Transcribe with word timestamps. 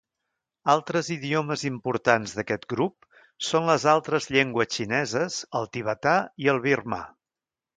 Altres 0.71 1.09
idiomes 1.15 1.65
importants 1.69 2.33
d'aquest 2.39 2.65
grup 2.73 3.07
són 3.49 3.69
les 3.73 3.85
altres 3.93 4.29
llengües 4.37 4.73
xineses, 4.79 5.39
el 5.61 5.71
tibetà 5.77 6.17
i 6.47 6.51
el 6.57 6.65
birmà. 6.69 7.03